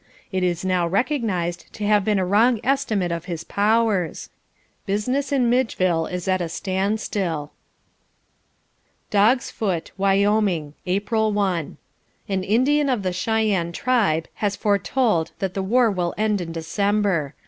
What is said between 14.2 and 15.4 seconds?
has foretold